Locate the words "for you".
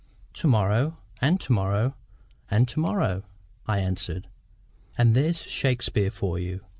6.09-6.61